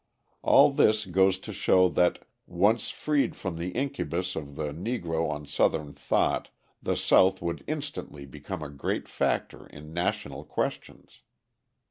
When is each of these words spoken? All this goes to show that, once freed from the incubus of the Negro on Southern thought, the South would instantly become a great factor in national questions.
All 0.41 0.71
this 0.71 1.05
goes 1.05 1.37
to 1.37 1.53
show 1.53 1.87
that, 1.89 2.23
once 2.47 2.89
freed 2.89 3.35
from 3.35 3.57
the 3.57 3.69
incubus 3.73 4.35
of 4.35 4.55
the 4.55 4.73
Negro 4.73 5.29
on 5.29 5.45
Southern 5.45 5.93
thought, 5.93 6.49
the 6.81 6.95
South 6.95 7.39
would 7.39 7.63
instantly 7.67 8.25
become 8.25 8.63
a 8.63 8.69
great 8.71 9.07
factor 9.07 9.67
in 9.67 9.93
national 9.93 10.43
questions. 10.43 11.21